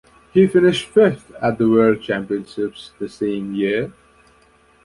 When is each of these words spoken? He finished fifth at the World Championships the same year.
He 0.33 0.47
finished 0.47 0.87
fifth 0.87 1.29
at 1.43 1.59
the 1.59 1.69
World 1.69 2.01
Championships 2.01 2.89
the 2.97 3.07
same 3.07 3.53
year. 3.53 3.93